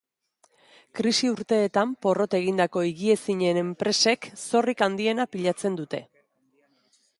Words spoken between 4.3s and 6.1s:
zorrik handiena pilatzen dute.